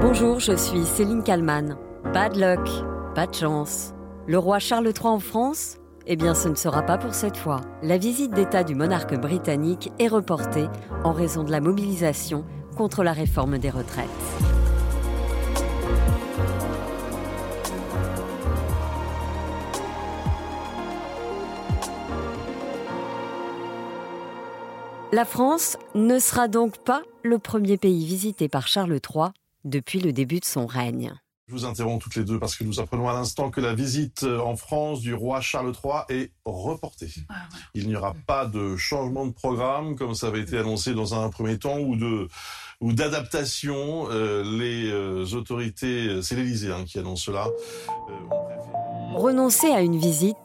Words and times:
Bonjour, 0.00 0.38
je 0.38 0.52
suis 0.52 0.84
Céline 0.84 1.24
Kalman. 1.24 1.76
Bad 2.14 2.36
luck, 2.36 2.68
pas 3.16 3.26
de 3.26 3.34
chance. 3.34 3.94
Le 4.28 4.38
roi 4.38 4.60
Charles 4.60 4.86
III 4.86 5.06
en 5.06 5.18
France? 5.18 5.78
Eh 6.06 6.14
bien, 6.14 6.34
ce 6.34 6.48
ne 6.48 6.54
sera 6.54 6.82
pas 6.82 6.98
pour 6.98 7.14
cette 7.14 7.36
fois. 7.36 7.62
La 7.82 7.98
visite 7.98 8.32
d'État 8.32 8.62
du 8.62 8.76
monarque 8.76 9.18
britannique 9.18 9.90
est 9.98 10.06
reportée 10.06 10.68
en 11.02 11.12
raison 11.12 11.42
de 11.42 11.50
la 11.50 11.60
mobilisation 11.60 12.44
contre 12.76 13.02
la 13.02 13.12
réforme 13.12 13.58
des 13.58 13.70
retraites. 13.70 14.08
La 25.10 25.24
France 25.24 25.76
ne 25.96 26.20
sera 26.20 26.46
donc 26.46 26.78
pas 26.78 27.02
le 27.24 27.40
premier 27.40 27.78
pays 27.78 28.06
visité 28.06 28.48
par 28.48 28.68
Charles 28.68 28.92
III 28.92 29.32
depuis 29.64 30.00
le 30.00 30.12
début 30.12 30.40
de 30.40 30.44
son 30.44 30.66
règne. 30.66 31.14
Je 31.46 31.54
vous 31.54 31.64
interromps 31.64 32.04
toutes 32.04 32.16
les 32.16 32.24
deux 32.24 32.38
parce 32.38 32.56
que 32.56 32.64
nous 32.64 32.78
apprenons 32.78 33.08
à 33.08 33.14
l'instant 33.14 33.50
que 33.50 33.62
la 33.62 33.74
visite 33.74 34.22
en 34.22 34.54
France 34.56 35.00
du 35.00 35.14
roi 35.14 35.40
Charles 35.40 35.72
III 35.82 36.02
est 36.10 36.32
reportée. 36.44 37.08
Il 37.72 37.88
n'y 37.88 37.96
aura 37.96 38.14
pas 38.26 38.44
de 38.44 38.76
changement 38.76 39.26
de 39.26 39.32
programme 39.32 39.96
comme 39.96 40.14
ça 40.14 40.26
avait 40.26 40.40
été 40.40 40.58
annoncé 40.58 40.92
dans 40.92 41.14
un 41.14 41.30
premier 41.30 41.58
temps 41.58 41.78
ou 41.78 41.96
de 41.96 42.28
ou 42.80 42.92
d'adaptation. 42.92 44.08
Euh, 44.10 44.42
les 44.42 44.90
euh, 44.90 45.24
autorités, 45.34 46.22
c'est 46.22 46.36
l'Élysée 46.36 46.72
hein, 46.72 46.84
qui 46.86 46.98
annonce 46.98 47.22
cela. 47.22 47.46
Euh, 47.46 49.14
Renoncer 49.14 49.68
à 49.68 49.80
une 49.80 49.98
visite 49.98 50.36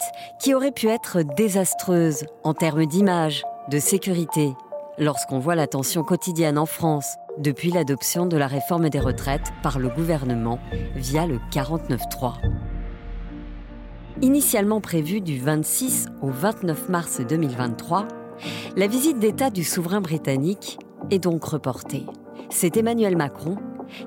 qui 0.42 0.54
aurait 0.54 0.72
pu 0.72 0.88
être 0.88 1.22
désastreuse 1.36 2.26
en 2.44 2.54
termes 2.54 2.86
d'image, 2.86 3.44
de 3.70 3.78
sécurité, 3.80 4.54
lorsqu'on 4.98 5.40
voit 5.40 5.56
la 5.56 5.68
tension 5.68 6.04
quotidienne 6.04 6.58
en 6.58 6.66
France 6.66 7.16
depuis 7.38 7.72
l'adoption 7.72 8.26
de 8.26 8.38
la 8.38 8.48
réforme 8.48 8.90
des 8.90 9.00
retraites 9.00 9.52
par 9.62 9.80
le 9.80 9.90
gouvernement 9.90 10.60
via 10.96 11.26
le 11.26 11.40
49.3. 11.52 12.36
Initialement 14.22 14.82
prévue 14.82 15.22
du 15.22 15.40
26 15.40 16.06
au 16.22 16.30
29 16.30 16.90
mars 16.90 17.22
2023, 17.28 18.08
la 18.76 18.88
visite 18.88 19.20
d'État 19.20 19.50
du 19.50 19.64
souverain 19.64 20.02
britannique 20.02 20.80
est 21.12 21.20
donc 21.20 21.44
reportée. 21.44 22.06
C'est 22.50 22.78
Emmanuel 22.78 23.18
Macron 23.18 23.58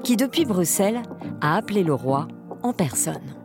qui, 0.03 0.17
depuis 0.17 0.45
Bruxelles, 0.45 1.03
a 1.41 1.57
appelé 1.57 1.83
le 1.83 1.95
roi 1.95 2.29
en 2.63 2.73
personne. 2.73 3.36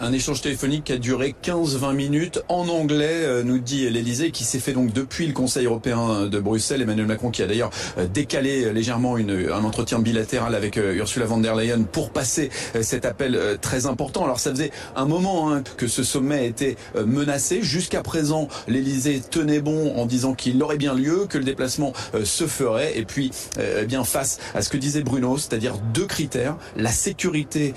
Un 0.00 0.12
échange 0.12 0.40
téléphonique 0.40 0.84
qui 0.84 0.92
a 0.92 0.98
duré 0.98 1.36
15-20 1.44 1.94
minutes 1.94 2.42
en 2.48 2.68
anglais, 2.68 3.22
euh, 3.22 3.44
nous 3.44 3.58
dit 3.58 3.88
l'Elysée, 3.88 4.32
qui 4.32 4.42
s'est 4.42 4.58
fait 4.58 4.72
donc 4.72 4.92
depuis 4.92 5.24
le 5.24 5.32
Conseil 5.32 5.66
européen 5.66 6.26
de 6.26 6.40
Bruxelles. 6.40 6.82
Emmanuel 6.82 7.06
Macron 7.06 7.30
qui 7.30 7.42
a 7.42 7.46
d'ailleurs 7.46 7.70
euh, 7.96 8.08
décalé 8.12 8.72
légèrement 8.72 9.16
une, 9.16 9.48
un 9.52 9.62
entretien 9.62 10.00
bilatéral 10.00 10.56
avec 10.56 10.78
euh, 10.78 10.94
Ursula 10.94 11.26
von 11.26 11.38
der 11.38 11.54
Leyen 11.54 11.84
pour 11.84 12.10
passer 12.10 12.50
cet 12.82 13.04
appel 13.04 13.38
très 13.60 13.86
important. 13.86 14.24
Alors 14.24 14.40
ça 14.40 14.50
faisait 14.50 14.72
un 14.96 15.06
moment 15.06 15.52
hein, 15.52 15.62
que 15.76 15.86
ce 15.86 16.02
sommet 16.02 16.48
était 16.48 16.76
menacé. 16.96 17.62
Jusqu'à 17.62 18.02
présent, 18.02 18.48
l'Elysée 18.66 19.22
tenait 19.30 19.60
bon 19.60 19.94
en 19.96 20.06
disant 20.06 20.34
qu'il 20.34 20.60
aurait 20.62 20.76
bien 20.76 20.94
lieu, 20.94 21.26
que 21.28 21.38
le 21.38 21.44
déplacement 21.44 21.92
se 22.24 22.46
ferait. 22.46 22.98
Et 22.98 23.04
puis, 23.04 23.30
eh 23.58 23.84
bien 23.86 24.04
face 24.04 24.38
à 24.54 24.62
ce 24.62 24.68
que 24.68 24.76
disait 24.76 25.02
Bruno, 25.02 25.38
c'est-à-dire 25.38 25.76
deux 25.92 26.06
critères, 26.06 26.56
la 26.76 26.90
sécurité 26.90 27.74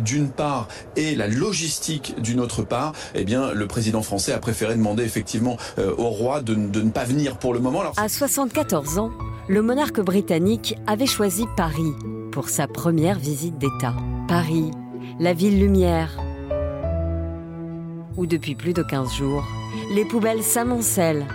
d'une 0.00 0.28
part 0.28 0.68
et 0.96 1.14
la 1.14 1.28
logique 1.28 1.59
d'une 2.18 2.40
autre 2.40 2.62
part, 2.62 2.92
eh 3.14 3.24
bien, 3.24 3.52
le 3.52 3.66
président 3.66 4.02
français 4.02 4.32
a 4.32 4.38
préféré 4.38 4.74
demander 4.74 5.04
effectivement 5.04 5.56
euh, 5.78 5.94
au 5.96 6.08
roi 6.08 6.40
de, 6.40 6.54
de, 6.54 6.80
ne 6.80 6.90
pas 6.90 7.04
venir 7.04 7.38
pour 7.38 7.54
le 7.54 7.60
moment. 7.60 7.80
Alors... 7.80 7.94
À 7.96 8.08
74 8.08 8.98
ans, 8.98 9.10
le 9.48 9.62
monarque 9.62 10.00
britannique 10.00 10.76
avait 10.86 11.06
choisi 11.06 11.44
Paris 11.56 11.92
pour 12.32 12.48
sa 12.48 12.66
première 12.66 13.18
visite 13.18 13.58
d'État. 13.58 13.94
Paris, 14.28 14.70
la 15.18 15.32
ville 15.32 15.58
lumière, 15.58 16.18
où 18.16 18.26
depuis 18.26 18.54
plus 18.54 18.72
de 18.72 18.82
15 18.82 19.12
jours, 19.12 19.44
les 19.94 20.04
poubelles 20.04 20.42
s'amoncellent 20.42 21.26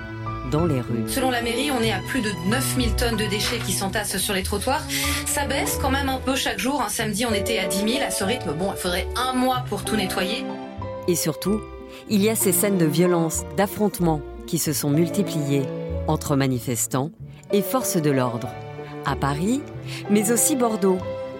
dans 0.51 0.65
les 0.65 0.81
rues. 0.81 1.03
Selon 1.07 1.31
la 1.31 1.41
mairie, 1.41 1.71
on 1.71 1.81
est 1.81 1.91
à 1.91 1.99
plus 2.07 2.21
de 2.21 2.29
9000 2.47 2.95
tonnes 2.95 3.17
de 3.17 3.25
déchets 3.25 3.59
qui 3.59 3.73
s'entassent 3.73 4.17
sur 4.17 4.33
les 4.33 4.43
trottoirs. 4.43 4.83
Ça 5.25 5.45
baisse 5.45 5.77
quand 5.81 5.91
même 5.91 6.09
un 6.09 6.19
peu 6.19 6.35
chaque 6.35 6.59
jour. 6.59 6.81
Un 6.81 6.89
samedi, 6.89 7.25
on 7.25 7.33
était 7.33 7.59
à 7.59 7.65
10 7.67 7.77
000. 7.77 7.89
À 8.05 8.11
ce 8.11 8.23
rythme, 8.23 8.53
bon, 8.53 8.71
il 8.75 8.79
faudrait 8.79 9.07
un 9.15 9.33
mois 9.33 9.63
pour 9.69 9.83
tout 9.83 9.95
nettoyer. 9.95 10.45
Et 11.07 11.15
surtout, 11.15 11.61
il 12.09 12.21
y 12.21 12.29
a 12.29 12.35
ces 12.35 12.51
scènes 12.51 12.77
de 12.77 12.85
violence, 12.85 13.43
d'affrontements 13.57 14.21
qui 14.47 14.59
se 14.59 14.73
sont 14.73 14.89
multipliées 14.89 15.63
entre 16.07 16.35
manifestants 16.35 17.11
et 17.51 17.61
forces 17.61 17.97
de 17.97 18.11
l'ordre. 18.11 18.49
À 19.05 19.15
Paris, 19.15 19.61
mais 20.09 20.31
aussi 20.31 20.55
Bordeaux, 20.55 20.97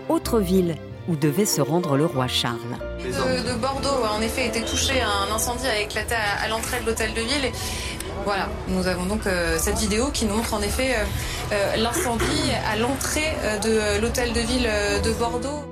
autre 0.10 0.40
ville 0.40 0.76
où 1.08 1.16
devait 1.16 1.46
se 1.46 1.62
rendre 1.62 1.98
le 1.98 2.06
roi 2.06 2.28
Charles. 2.28 2.58
De, 3.04 3.54
de 3.54 3.56
Bordeaux, 3.60 4.04
en 4.12 4.22
effet, 4.22 4.48
été 4.48 4.62
touché. 4.62 4.94
Un 5.02 5.34
incendie 5.34 5.68
a 5.68 5.80
éclaté 5.80 6.16
à, 6.16 6.44
à 6.44 6.48
l'entrée 6.48 6.80
de 6.82 6.86
l'hôtel 6.88 7.14
de 7.14 7.22
ville. 7.22 7.52
Voilà, 8.25 8.50
nous 8.69 8.88
avons 8.88 9.06
donc 9.06 9.28
euh, 9.28 9.56
cette 9.59 9.78
vidéo 9.78 10.09
qui 10.12 10.25
nous 10.25 10.34
montre 10.34 10.56
en 10.56 10.62
effet 10.63 10.96
euh, 10.96 11.03
euh, 11.53 11.75
l'incendie 11.75 12.52
à 12.68 12.75
l'entrée 12.75 13.36
de 13.63 14.02
l'hôtel 14.02 14.34
de 14.34 14.40
ville 14.40 14.68
de 15.03 15.12
Bordeaux. 15.12 15.63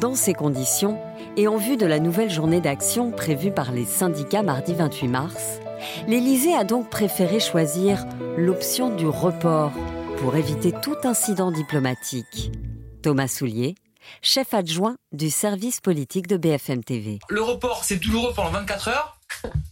Dans 0.00 0.16
ces 0.16 0.34
conditions, 0.34 0.98
et 1.36 1.46
en 1.46 1.56
vue 1.56 1.76
de 1.76 1.86
la 1.86 2.00
nouvelle 2.00 2.30
journée 2.30 2.60
d'action 2.60 3.12
prévue 3.12 3.52
par 3.52 3.70
les 3.70 3.84
syndicats 3.84 4.42
mardi 4.42 4.74
28 4.74 5.06
mars, 5.06 5.60
l'Élysée 6.08 6.56
a 6.56 6.64
donc 6.64 6.90
préféré 6.90 7.38
choisir 7.38 8.04
l'option 8.36 8.92
du 8.92 9.06
report 9.06 9.70
pour 10.18 10.34
éviter 10.34 10.72
tout 10.72 10.96
incident 11.04 11.52
diplomatique. 11.52 12.50
Thomas 13.02 13.28
Soulier, 13.28 13.76
chef 14.20 14.52
adjoint 14.52 14.96
du 15.12 15.30
service 15.30 15.80
politique 15.80 16.26
de 16.26 16.38
BFM 16.38 16.82
TV. 16.82 17.20
Le 17.28 17.42
report, 17.42 17.84
c'est 17.84 17.98
douloureux 17.98 18.32
pendant 18.34 18.50
24 18.50 18.88
heures. 18.88 19.13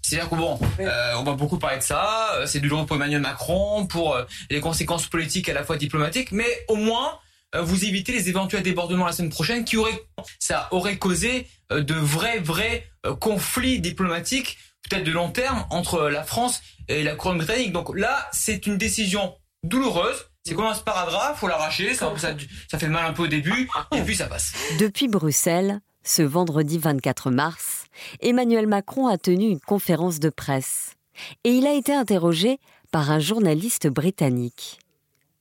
C'est-à-dire 0.03 0.29
que 0.29 0.35
bon, 0.37 0.59
euh, 0.81 1.15
on 1.17 1.23
va 1.23 1.33
beaucoup 1.33 1.59
parler 1.59 1.79
de 1.79 1.83
ça. 1.83 2.43
C'est 2.47 2.61
douloureux 2.61 2.87
pour 2.87 2.97
Emmanuel 2.97 3.21
Macron, 3.21 3.87
pour 3.87 4.15
euh, 4.15 4.25
les 4.51 4.61
conséquences 4.61 5.07
politiques 5.07 5.49
à 5.49 5.55
la 5.55 5.65
fois 5.65 5.77
diplomatiques, 5.77 6.33
mais 6.33 6.65
au 6.69 6.77
moins 6.77 7.19
euh, 7.55 7.63
vous 7.63 7.85
évitez 7.85 8.13
les 8.13 8.29
éventuels 8.29 8.63
débordements 8.63 9.07
la 9.07 9.13
semaine 9.13 9.31
prochaine 9.31 9.65
qui 9.65 9.77
auraient, 9.77 10.03
ça 10.39 10.69
aurait 10.71 10.97
causé 10.97 11.47
euh, 11.71 11.83
de 11.83 11.95
vrais, 11.95 12.39
vrais 12.39 12.87
euh, 13.05 13.15
conflits 13.15 13.81
diplomatiques, 13.81 14.59
peut-être 14.89 15.05
de 15.05 15.13
long 15.13 15.31
terme, 15.31 15.67
entre 15.71 16.09
la 16.09 16.25
France 16.25 16.63
et 16.89 17.03
la 17.03 17.15
couronne 17.15 17.39
britannique. 17.39 17.73
Donc 17.73 17.97
là, 17.97 18.29
c'est 18.33 18.67
une 18.67 18.79
décision 18.79 19.37
douloureuse. 19.63 20.27
C'est 20.45 20.55
comme 20.55 20.67
un 20.67 20.75
sparadrap, 20.75 21.37
faut 21.37 21.47
l'arracher, 21.47 21.95
ça, 21.95 22.13
ça, 22.17 22.35
ça 22.69 22.79
fait 22.79 22.89
mal 22.89 23.05
un 23.05 23.13
peu 23.13 23.25
au 23.25 23.27
début, 23.29 23.71
et 23.95 24.01
puis 24.01 24.17
ça 24.17 24.27
passe. 24.27 24.53
Depuis 24.81 25.07
Bruxelles, 25.07 25.81
ce 26.05 26.23
vendredi 26.23 26.79
24 26.79 27.31
mars, 27.31 27.85
Emmanuel 28.21 28.67
Macron 28.67 29.07
a 29.07 29.19
tenu 29.19 29.47
une 29.49 29.61
conférence 29.61 30.21
de 30.21 30.31
presse 30.31 30.95
et 31.45 31.51
il 31.51 31.67
a 31.67 31.75
été 31.75 31.93
interrogé 31.93 32.59
par 32.91 33.11
un 33.11 33.19
journaliste 33.19 33.87
britannique. 33.87 34.79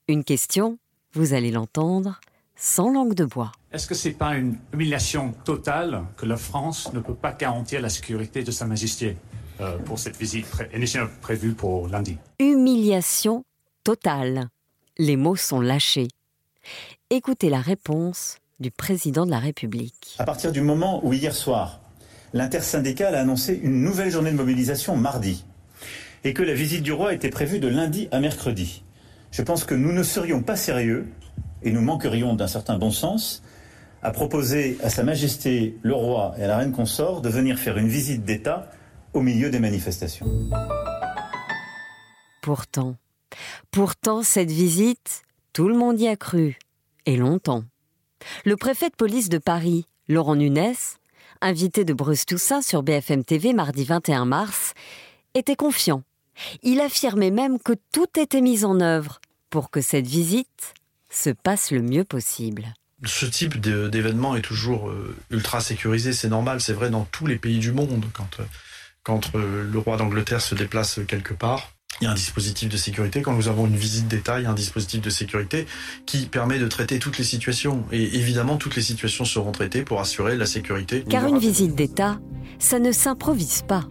Une 0.07 0.23
question, 0.23 0.77
vous 1.13 1.33
allez 1.33 1.51
l'entendre, 1.51 2.19
sans 2.55 2.91
langue 2.91 3.13
de 3.13 3.25
bois. 3.25 3.51
Est-ce 3.71 3.87
que 3.87 3.95
c'est 3.95 4.11
pas 4.11 4.35
une 4.35 4.57
humiliation 4.73 5.33
totale 5.45 6.03
que 6.17 6.25
la 6.25 6.37
France 6.37 6.93
ne 6.93 6.99
peut 6.99 7.15
pas 7.15 7.33
garantir 7.33 7.81
la 7.81 7.89
sécurité 7.89 8.43
de 8.43 8.51
Sa 8.51 8.65
Majesté 8.65 9.17
euh, 9.59 9.77
pour 9.79 9.99
cette 9.99 10.17
visite 10.17 10.45
pré 10.47 10.69
initialement 10.75 11.09
prévue 11.21 11.53
pour 11.53 11.87
lundi? 11.87 12.17
Humiliation 12.39 13.45
totale. 13.83 14.49
Les 14.97 15.15
mots 15.15 15.35
sont 15.35 15.61
lâchés. 15.61 16.09
Écoutez 17.09 17.49
la 17.49 17.61
réponse 17.61 18.37
du 18.61 18.71
président 18.71 19.25
de 19.25 19.31
la 19.31 19.39
République. 19.39 20.15
À 20.19 20.23
partir 20.23 20.51
du 20.51 20.61
moment 20.61 21.05
où 21.05 21.11
hier 21.11 21.35
soir, 21.35 21.81
l'intersyndicale 22.33 23.15
a 23.15 23.21
annoncé 23.21 23.59
une 23.61 23.81
nouvelle 23.81 24.11
journée 24.11 24.31
de 24.31 24.37
mobilisation 24.37 24.95
mardi 24.95 25.43
et 26.23 26.33
que 26.33 26.43
la 26.43 26.53
visite 26.53 26.83
du 26.83 26.93
roi 26.93 27.13
était 27.13 27.29
prévue 27.29 27.59
de 27.59 27.67
lundi 27.67 28.07
à 28.11 28.19
mercredi, 28.19 28.83
je 29.31 29.41
pense 29.41 29.63
que 29.63 29.73
nous 29.73 29.93
ne 29.93 30.03
serions 30.03 30.43
pas 30.43 30.57
sérieux 30.57 31.07
et 31.63 31.71
nous 31.71 31.81
manquerions 31.81 32.35
d'un 32.35 32.47
certain 32.47 32.77
bon 32.77 32.91
sens 32.91 33.41
à 34.03 34.11
proposer 34.11 34.77
à 34.83 34.89
Sa 34.89 35.03
Majesté 35.03 35.77
le 35.83 35.93
roi 35.93 36.33
et 36.37 36.43
à 36.43 36.47
la 36.47 36.57
reine 36.57 36.73
consort 36.73 37.21
de 37.21 37.29
venir 37.29 37.57
faire 37.57 37.77
une 37.77 37.87
visite 37.87 38.25
d'État 38.25 38.69
au 39.13 39.21
milieu 39.21 39.49
des 39.49 39.59
manifestations. 39.59 40.27
Pourtant, 42.41 42.95
pourtant 43.69 44.23
cette 44.23 44.51
visite, 44.51 45.21
tout 45.53 45.67
le 45.67 45.77
monde 45.77 45.99
y 45.99 46.07
a 46.07 46.15
cru, 46.15 46.57
et 47.05 47.15
longtemps. 47.15 47.63
Le 48.45 48.55
préfet 48.57 48.89
de 48.89 48.95
police 48.95 49.29
de 49.29 49.37
Paris, 49.37 49.85
Laurent 50.07 50.35
Nunez, 50.35 50.75
invité 51.41 51.85
de 51.85 51.93
Bruce 51.93 52.25
Toussaint 52.25 52.61
sur 52.61 52.83
BFM 52.83 53.23
TV 53.23 53.53
mardi 53.53 53.83
21 53.83 54.25
mars, 54.25 54.73
était 55.33 55.55
confiant. 55.55 56.03
Il 56.63 56.79
affirmait 56.79 57.31
même 57.31 57.59
que 57.59 57.73
tout 57.91 58.19
était 58.19 58.41
mis 58.41 58.65
en 58.65 58.79
œuvre 58.79 59.19
pour 59.49 59.69
que 59.69 59.81
cette 59.81 60.07
visite 60.07 60.73
se 61.09 61.29
passe 61.29 61.71
le 61.71 61.81
mieux 61.81 62.03
possible. 62.03 62.73
Ce 63.05 63.25
type 63.25 63.59
d'événement 63.59 64.35
est 64.35 64.41
toujours 64.41 64.89
euh, 64.89 65.15
ultra 65.31 65.59
sécurisé, 65.59 66.13
c'est 66.13 66.29
normal, 66.29 66.61
c'est 66.61 66.73
vrai 66.73 66.89
dans 66.89 67.05
tous 67.05 67.25
les 67.25 67.37
pays 67.37 67.59
du 67.59 67.71
monde. 67.71 68.05
Quand, 68.13 68.37
quand 69.03 69.35
euh, 69.35 69.63
le 69.63 69.79
roi 69.79 69.97
d'Angleterre 69.97 70.41
se 70.41 70.53
déplace 70.53 70.99
quelque 71.07 71.33
part, 71.33 71.73
il 72.01 72.05
y 72.05 72.07
a 72.07 72.11
un 72.11 72.15
dispositif 72.15 72.67
de 72.67 72.77
sécurité. 72.77 73.21
Quand 73.21 73.33
nous 73.33 73.47
avons 73.47 73.67
une 73.67 73.75
visite 73.75 74.07
d'État, 74.07 74.39
il 74.39 74.43
y 74.43 74.45
a 74.47 74.51
un 74.51 74.55
dispositif 74.55 75.01
de 75.01 75.11
sécurité 75.11 75.67
qui 76.07 76.25
permet 76.25 76.57
de 76.57 76.67
traiter 76.67 76.97
toutes 76.97 77.19
les 77.19 77.23
situations. 77.23 77.83
Et 77.91 78.15
évidemment, 78.17 78.57
toutes 78.57 78.75
les 78.75 78.81
situations 78.81 79.23
seront 79.23 79.51
traitées 79.51 79.83
pour 79.83 80.01
assurer 80.01 80.35
la 80.35 80.47
sécurité. 80.47 81.03
Car 81.07 81.27
une 81.27 81.37
visite 81.37 81.75
d'État, 81.75 82.19
ça 82.57 82.79
ne 82.79 82.91
s'improvise 82.91 83.61
pas. 83.61 83.83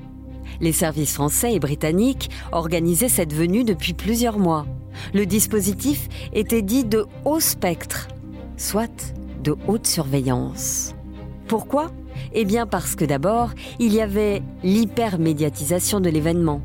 Les 0.61 0.73
services 0.73 1.15
français 1.15 1.55
et 1.55 1.61
britanniques 1.61 2.31
organisaient 2.51 3.09
cette 3.09 3.33
venue 3.33 3.63
depuis 3.63 3.93
plusieurs 3.93 4.41
mois. 4.41 4.67
Le 5.15 5.25
dispositif 5.25 6.09
était 6.33 6.63
dit 6.63 6.85
de 6.85 7.07
haut 7.25 7.41
spectre, 7.41 8.09
soit 8.57 9.15
de 9.45 9.55
haute 9.69 9.87
surveillance. 9.87 10.95
Pourquoi? 11.47 11.93
Eh 12.33 12.45
bien 12.45 12.67
parce 12.67 12.97
que 12.97 13.05
d'abord, 13.05 13.53
il 13.79 13.95
y 13.95 14.01
avait 14.01 14.43
l'hypermédiatisation 14.65 16.01
de 16.01 16.11
l'événement. 16.11 16.61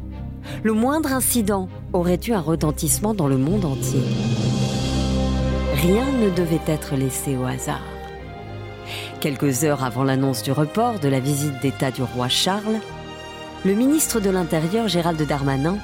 Le 0.63 0.73
moindre 0.73 1.13
incident 1.13 1.67
aurait 1.93 2.19
eu 2.27 2.33
un 2.33 2.41
retentissement 2.41 3.13
dans 3.13 3.27
le 3.27 3.37
monde 3.37 3.65
entier. 3.65 4.01
Rien 5.75 6.05
ne 6.19 6.29
devait 6.29 6.61
être 6.67 6.95
laissé 6.95 7.37
au 7.37 7.45
hasard. 7.45 7.83
Quelques 9.19 9.63
heures 9.63 9.83
avant 9.83 10.03
l'annonce 10.03 10.43
du 10.43 10.51
report 10.51 10.99
de 10.99 11.07
la 11.07 11.19
visite 11.19 11.59
d'État 11.61 11.91
du 11.91 12.03
roi 12.03 12.29
Charles, 12.29 12.79
le 13.65 13.73
ministre 13.73 14.19
de 14.19 14.29
l'Intérieur 14.29 14.87
Gérald 14.87 15.21
Darmanin 15.25 15.77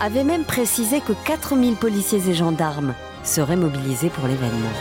avait 0.00 0.24
même 0.24 0.44
précisé 0.44 1.00
que 1.00 1.12
4000 1.24 1.76
policiers 1.76 2.28
et 2.28 2.34
gendarmes 2.34 2.94
seraient 3.22 3.56
mobilisés 3.56 4.10
pour 4.10 4.26
l'événement. 4.26 4.72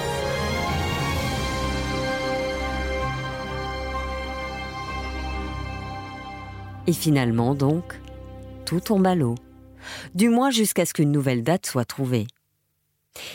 Et 6.87 6.93
finalement, 6.93 7.53
donc, 7.53 7.99
tout 8.67 8.81
tombe 8.81 9.07
à 9.07 9.15
l'eau, 9.15 9.35
du 10.13 10.27
moins 10.27 10.51
jusqu'à 10.51 10.85
ce 10.85 10.93
qu'une 10.93 11.11
nouvelle 11.11 11.41
date 11.41 11.65
soit 11.65 11.85
trouvée. 11.85 12.27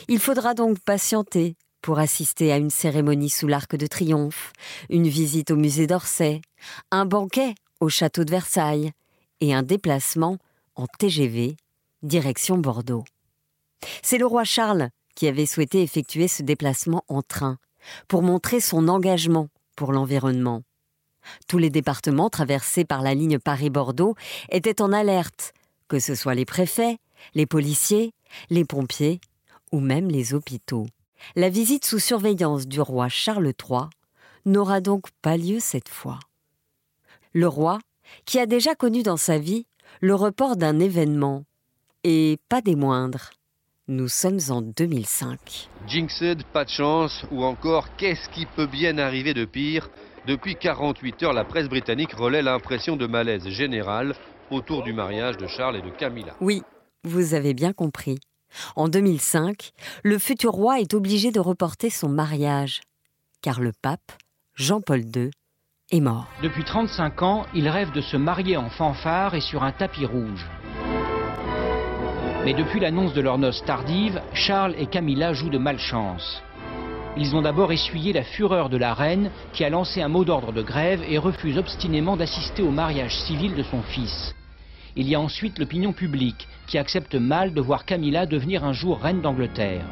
Il 0.06 0.18
faudra 0.18 0.52
donc 0.52 0.78
patienter 0.80 1.56
pour 1.80 1.98
assister 1.98 2.52
à 2.52 2.58
une 2.58 2.68
cérémonie 2.68 3.30
sous 3.30 3.48
l'Arc 3.48 3.74
de 3.74 3.86
Triomphe, 3.86 4.52
une 4.90 5.08
visite 5.08 5.50
au 5.50 5.56
musée 5.56 5.86
d'Orsay, 5.86 6.42
un 6.90 7.06
banquet 7.06 7.54
au 7.80 7.88
château 7.88 8.24
de 8.24 8.30
Versailles 8.30 8.92
et 9.40 9.54
un 9.54 9.62
déplacement 9.62 10.36
en 10.76 10.86
TGV 10.86 11.56
direction 12.02 12.58
Bordeaux. 12.58 13.04
C'est 14.02 14.18
le 14.18 14.26
roi 14.26 14.44
Charles 14.44 14.90
qui 15.14 15.28
avait 15.28 15.46
souhaité 15.46 15.82
effectuer 15.82 16.28
ce 16.28 16.42
déplacement 16.42 17.04
en 17.08 17.22
train 17.22 17.56
pour 18.06 18.22
montrer 18.22 18.60
son 18.60 18.86
engagement 18.86 19.48
pour 19.76 19.92
l'environnement. 19.92 20.62
Tous 21.48 21.58
les 21.58 21.70
départements 21.70 22.30
traversés 22.30 22.84
par 22.84 23.02
la 23.02 23.14
ligne 23.14 23.38
Paris-Bordeaux 23.38 24.14
étaient 24.50 24.82
en 24.82 24.92
alerte, 24.92 25.52
que 25.88 25.98
ce 25.98 26.14
soit 26.14 26.34
les 26.34 26.44
préfets, 26.44 26.98
les 27.34 27.46
policiers, 27.46 28.12
les 28.50 28.64
pompiers 28.64 29.20
ou 29.72 29.80
même 29.80 30.08
les 30.08 30.34
hôpitaux. 30.34 30.86
La 31.36 31.48
visite 31.48 31.84
sous 31.84 31.98
surveillance 31.98 32.66
du 32.66 32.80
roi 32.80 33.08
Charles 33.08 33.52
III 33.68 33.88
n'aura 34.44 34.80
donc 34.80 35.06
pas 35.22 35.36
lieu 35.36 35.58
cette 35.60 35.88
fois. 35.88 36.18
Le 37.32 37.48
roi, 37.48 37.78
qui 38.24 38.38
a 38.38 38.46
déjà 38.46 38.74
connu 38.74 39.02
dans 39.02 39.16
sa 39.16 39.38
vie 39.38 39.66
le 40.00 40.14
report 40.14 40.56
d'un 40.56 40.80
événement, 40.80 41.44
et 42.04 42.38
pas 42.48 42.60
des 42.60 42.74
moindres. 42.74 43.30
Nous 43.88 44.08
sommes 44.08 44.40
en 44.48 44.62
2005. 44.62 45.68
Jinxed, 45.86 46.44
pas 46.52 46.64
de 46.64 46.70
chance, 46.70 47.24
ou 47.30 47.44
encore 47.44 47.94
qu'est-ce 47.96 48.28
qui 48.30 48.46
peut 48.46 48.66
bien 48.66 48.98
arriver 48.98 49.34
de 49.34 49.44
pire? 49.44 49.90
Depuis 50.26 50.54
48 50.54 51.22
heures, 51.24 51.32
la 51.32 51.44
presse 51.44 51.68
britannique 51.68 52.12
relaie 52.12 52.42
l'impression 52.42 52.96
de 52.96 53.06
malaise 53.06 53.48
général 53.48 54.14
autour 54.50 54.84
du 54.84 54.92
mariage 54.92 55.36
de 55.36 55.46
Charles 55.46 55.76
et 55.76 55.82
de 55.82 55.90
Camilla. 55.90 56.34
Oui, 56.40 56.62
vous 57.04 57.34
avez 57.34 57.54
bien 57.54 57.72
compris. 57.72 58.18
En 58.76 58.88
2005, 58.88 59.72
le 60.04 60.18
futur 60.18 60.52
roi 60.52 60.80
est 60.80 60.94
obligé 60.94 61.32
de 61.32 61.40
reporter 61.40 61.90
son 61.90 62.08
mariage, 62.08 62.82
car 63.40 63.60
le 63.60 63.72
pape, 63.82 64.12
Jean-Paul 64.54 65.00
II, 65.00 65.30
est 65.90 66.00
mort. 66.00 66.28
Depuis 66.42 66.64
35 66.64 67.22
ans, 67.22 67.46
il 67.54 67.68
rêve 67.68 67.92
de 67.92 68.00
se 68.00 68.16
marier 68.16 68.56
en 68.56 68.70
fanfare 68.70 69.34
et 69.34 69.40
sur 69.40 69.64
un 69.64 69.72
tapis 69.72 70.06
rouge. 70.06 70.46
Mais 72.44 72.54
depuis 72.54 72.80
l'annonce 72.80 73.14
de 73.14 73.20
leur 73.20 73.38
noce 73.38 73.64
tardive, 73.64 74.20
Charles 74.34 74.74
et 74.78 74.86
Camilla 74.86 75.32
jouent 75.32 75.50
de 75.50 75.58
malchance. 75.58 76.42
Ils 77.14 77.36
ont 77.36 77.42
d'abord 77.42 77.72
essuyé 77.72 78.14
la 78.14 78.22
fureur 78.22 78.70
de 78.70 78.78
la 78.78 78.94
reine 78.94 79.30
qui 79.52 79.64
a 79.64 79.70
lancé 79.70 80.00
un 80.00 80.08
mot 80.08 80.24
d'ordre 80.24 80.50
de 80.50 80.62
grève 80.62 81.02
et 81.06 81.18
refuse 81.18 81.58
obstinément 81.58 82.16
d'assister 82.16 82.62
au 82.62 82.70
mariage 82.70 83.14
civil 83.14 83.54
de 83.54 83.62
son 83.62 83.82
fils. 83.82 84.34
Il 84.96 85.08
y 85.08 85.14
a 85.14 85.20
ensuite 85.20 85.58
l'opinion 85.58 85.92
publique 85.92 86.48
qui 86.66 86.78
accepte 86.78 87.14
mal 87.14 87.52
de 87.52 87.60
voir 87.60 87.84
Camilla 87.84 88.24
devenir 88.24 88.64
un 88.64 88.72
jour 88.72 88.98
reine 88.98 89.20
d'Angleterre. 89.20 89.84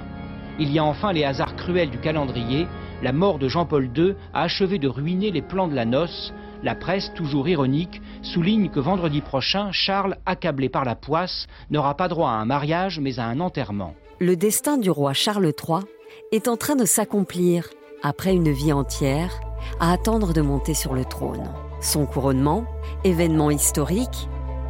Il 0.58 0.72
y 0.72 0.78
a 0.78 0.84
enfin 0.84 1.12
les 1.12 1.24
hasards 1.24 1.56
cruels 1.56 1.90
du 1.90 1.98
calendrier. 1.98 2.66
La 3.02 3.12
mort 3.12 3.38
de 3.38 3.48
Jean-Paul 3.48 3.90
II 3.94 4.14
a 4.32 4.42
achevé 4.42 4.78
de 4.78 4.88
ruiner 4.88 5.30
les 5.30 5.42
plans 5.42 5.68
de 5.68 5.74
la 5.74 5.84
noce. 5.84 6.32
La 6.62 6.74
presse, 6.74 7.12
toujours 7.14 7.48
ironique, 7.48 8.00
souligne 8.22 8.70
que 8.70 8.80
vendredi 8.80 9.20
prochain, 9.20 9.72
Charles, 9.72 10.16
accablé 10.24 10.70
par 10.70 10.84
la 10.84 10.96
poisse, 10.96 11.46
n'aura 11.70 11.96
pas 11.96 12.08
droit 12.08 12.30
à 12.30 12.34
un 12.34 12.44
mariage 12.46 12.98
mais 12.98 13.18
à 13.18 13.26
un 13.26 13.40
enterrement. 13.40 13.94
Le 14.20 14.36
destin 14.36 14.78
du 14.78 14.90
roi 14.90 15.14
Charles 15.14 15.46
III 15.46 15.84
est 16.32 16.48
en 16.48 16.56
train 16.56 16.76
de 16.76 16.84
s'accomplir 16.84 17.70
après 18.02 18.34
une 18.34 18.50
vie 18.50 18.72
entière 18.72 19.40
à 19.78 19.92
attendre 19.92 20.32
de 20.32 20.40
monter 20.40 20.74
sur 20.74 20.94
le 20.94 21.04
trône. 21.04 21.48
Son 21.80 22.06
couronnement, 22.06 22.64
événement 23.04 23.50
historique, 23.50 24.28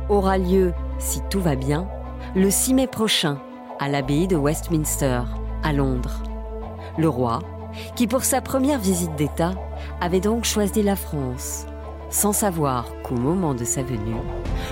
aura 0.09 0.39
lieu, 0.39 0.73
si 0.99 1.21
tout 1.31 1.41
va 1.41 1.57
bien, 1.57 1.89
le 2.35 2.51
6 2.51 2.75
mai 2.75 2.87
prochain 2.87 3.41
à 3.79 3.89
l'abbaye 3.89 4.29
de 4.29 4.37
Westminster, 4.37 5.23
à 5.63 5.73
Londres. 5.73 6.23
Le 6.99 7.09
roi, 7.09 7.41
qui 7.97 8.07
pour 8.07 8.25
sa 8.25 8.41
première 8.41 8.79
visite 8.79 9.15
d'État 9.17 9.53
avait 10.01 10.21
donc 10.21 10.45
choisi 10.45 10.83
la 10.83 10.97
France, 10.97 11.67
sans 12.11 12.33
savoir 12.33 12.87
qu'au 13.03 13.15
moment 13.15 13.55
de 13.55 13.65
sa 13.65 13.83
venue, 13.83 14.21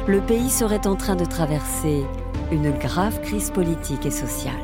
le 0.06 0.21
pays 0.21 0.50
serait 0.50 0.87
en 0.87 0.97
train 0.97 1.17
de 1.17 1.25
traverser 1.25 2.05
une 2.50 2.71
grave 2.73 3.21
crise 3.23 3.50
politique 3.50 4.06
et 4.06 4.11
sociale. 4.11 4.55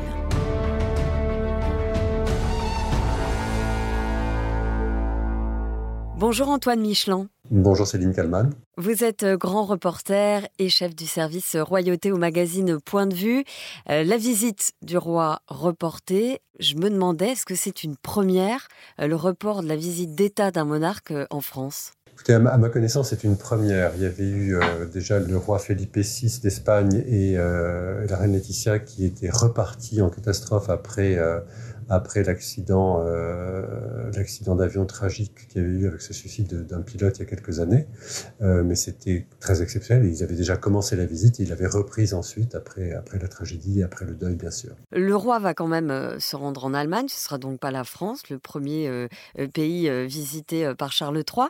Bonjour 6.34 6.48
Antoine 6.48 6.80
Michelin. 6.80 7.28
Bonjour 7.48 7.86
Céline 7.86 8.12
Kalman. 8.12 8.50
Vous 8.76 9.04
êtes 9.04 9.22
euh, 9.22 9.36
grand 9.36 9.62
reporter 9.62 10.48
et 10.58 10.68
chef 10.68 10.92
du 10.96 11.06
service 11.06 11.54
Royauté 11.54 12.10
au 12.10 12.16
magazine 12.16 12.80
Point 12.80 13.06
de 13.06 13.14
vue. 13.14 13.44
Euh, 13.88 14.02
la 14.02 14.16
visite 14.16 14.72
du 14.82 14.98
roi 14.98 15.38
reportée, 15.46 16.40
je 16.58 16.74
me 16.74 16.90
demandais, 16.90 17.28
est-ce 17.28 17.44
que 17.44 17.54
c'est 17.54 17.84
une 17.84 17.96
première, 17.96 18.66
euh, 19.00 19.06
le 19.06 19.14
report 19.14 19.62
de 19.62 19.68
la 19.68 19.76
visite 19.76 20.16
d'État 20.16 20.50
d'un 20.50 20.64
monarque 20.64 21.12
en 21.30 21.40
France? 21.40 21.92
Écoutez, 22.14 22.32
à 22.32 22.40
ma 22.40 22.68
connaissance, 22.68 23.10
c'est 23.10 23.22
une 23.22 23.36
première. 23.36 23.92
Il 23.94 24.02
y 24.02 24.06
avait 24.06 24.28
eu 24.28 24.56
déjà 24.92 25.20
le 25.20 25.36
roi 25.36 25.60
Felipe 25.60 25.96
VI 25.96 26.40
d'Espagne 26.40 27.04
et 27.08 27.34
la 27.34 28.16
reine 28.16 28.32
Laetitia 28.32 28.78
qui 28.78 29.04
étaient 29.04 29.30
repartis 29.30 30.00
en 30.00 30.10
catastrophe 30.10 30.70
après 30.70 31.18
après 31.88 32.22
l'accident 32.22 33.02
euh, 33.04 34.10
l'accident 34.16 34.54
d'avion 34.54 34.86
tragique 34.86 35.48
qu'il 35.48 35.62
y 35.62 35.64
avait 35.64 35.74
eu 35.74 35.86
avec 35.86 36.00
ce 36.00 36.12
suicide 36.12 36.66
d'un 36.66 36.82
pilote 36.82 37.16
il 37.18 37.20
y 37.20 37.22
a 37.22 37.28
quelques 37.28 37.60
années. 37.60 37.86
Euh, 38.42 38.62
mais 38.62 38.74
c'était 38.74 39.26
très 39.40 39.62
exceptionnel. 39.62 40.06
Ils 40.06 40.22
avaient 40.22 40.34
déjà 40.36 40.56
commencé 40.56 40.96
la 40.96 41.06
visite 41.06 41.40
et 41.40 41.44
il 41.44 41.52
avait 41.52 41.66
reprise 41.66 42.14
ensuite 42.14 42.54
après, 42.54 42.92
après 42.92 43.18
la 43.18 43.28
tragédie 43.28 43.80
et 43.80 43.82
après 43.82 44.04
le 44.04 44.14
deuil, 44.14 44.36
bien 44.36 44.50
sûr. 44.50 44.74
Le 44.92 45.14
roi 45.14 45.38
va 45.38 45.54
quand 45.54 45.66
même 45.66 45.90
euh, 45.90 46.18
se 46.18 46.36
rendre 46.36 46.64
en 46.64 46.74
Allemagne. 46.74 47.06
Ce 47.08 47.22
sera 47.22 47.38
donc 47.38 47.58
pas 47.60 47.70
la 47.70 47.84
France, 47.84 48.28
le 48.30 48.38
premier 48.38 48.88
euh, 48.88 49.08
pays 49.52 49.90
visité 50.06 50.72
par 50.76 50.92
Charles 50.92 51.16
III. 51.16 51.48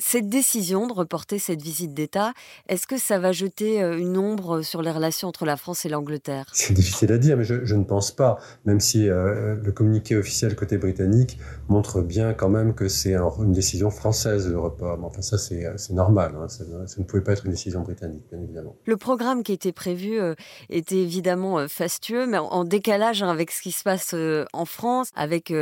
Cette 0.00 0.28
décision 0.28 0.86
de 0.86 0.92
reporter 0.92 1.38
cette 1.38 1.62
visite 1.62 1.94
d'État, 1.94 2.32
est-ce 2.68 2.86
que 2.86 2.98
ça 2.98 3.18
va 3.18 3.32
jeter 3.32 3.80
une 3.80 4.16
ombre 4.16 4.62
sur 4.62 4.82
les 4.82 4.90
relations 4.90 5.28
entre 5.28 5.44
la 5.44 5.56
France 5.56 5.84
et 5.84 5.88
l'Angleterre? 5.88 6.46
C'est 6.52 6.74
difficile 6.74 7.12
à 7.12 7.18
dire, 7.18 7.36
mais 7.36 7.44
je, 7.44 7.64
je, 7.64 7.74
ne 7.74 7.84
pense 7.84 8.14
pas. 8.14 8.38
Même 8.64 8.80
si 8.80 9.06
le 9.06 9.71
le 9.72 9.74
communiqué 9.74 10.16
officiel 10.16 10.54
côté 10.54 10.76
britannique 10.76 11.38
montre 11.68 12.02
bien 12.02 12.34
quand 12.34 12.50
même 12.50 12.74
que 12.74 12.88
c'est 12.88 13.14
une 13.14 13.52
décision 13.52 13.90
française 13.90 14.48
le 14.48 14.58
report. 14.58 14.98
Mais 14.98 15.06
enfin 15.06 15.22
ça 15.22 15.38
c'est 15.38 15.90
normal, 15.90 16.34
hein. 16.38 16.48
ça, 16.48 16.64
ne 16.64 17.04
pouvait 17.04 17.22
pas 17.22 17.32
être 17.32 17.46
une 17.46 17.52
décision 17.52 17.80
britannique 17.80 18.24
bien 18.30 18.40
évidemment. 18.40 18.76
Le 18.84 18.96
programme 18.96 19.42
qui 19.42 19.52
était 19.52 19.72
prévu 19.72 20.20
euh, 20.20 20.34
était 20.68 20.98
évidemment 20.98 21.58
euh, 21.58 21.68
fastueux, 21.68 22.26
mais 22.26 22.38
en, 22.38 22.64
décalage 22.64 23.22
hein, 23.22 23.30
avec 23.30 23.50
ce 23.50 23.62
qui 23.62 23.72
se 23.72 23.82
passe 23.82 24.12
euh, 24.14 24.44
en 24.52 24.66
France, 24.66 25.08
avec 25.16 25.52